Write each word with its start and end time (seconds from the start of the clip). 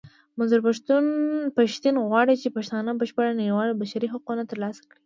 منظور 0.37 0.61
پښتين 1.57 1.95
غواړي 2.07 2.35
چې 2.41 2.55
پښتانه 2.57 2.91
بشپړ 2.99 3.25
نړېوال 3.39 3.69
بشري 3.81 4.07
حقونه 4.13 4.43
ترلاسه 4.51 4.81
کړي. 4.89 4.99